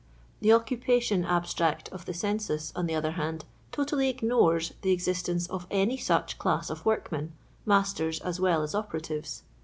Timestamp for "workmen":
6.87-7.33